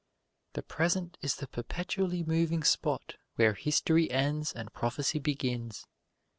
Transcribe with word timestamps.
The 0.53 0.63
present 0.63 1.19
is 1.21 1.35
the 1.35 1.45
perpetually 1.45 2.23
moving 2.23 2.63
spot 2.63 3.17
where 3.35 3.53
history 3.53 4.09
ends 4.09 4.51
and 4.51 4.73
prophecy 4.73 5.19
begins. 5.19 5.85